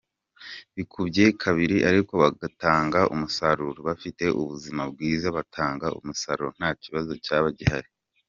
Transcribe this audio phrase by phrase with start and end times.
[0.75, 7.89] Bikubye kabiri ariko bagatanga umusaruro, bafite ubuzima bwiza, batanga umusaruro nta kibazo cyaba gihari.